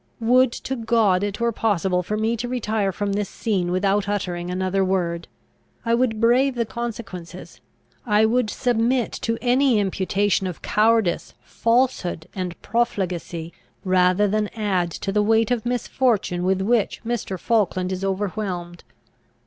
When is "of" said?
10.47-10.63, 15.51-15.67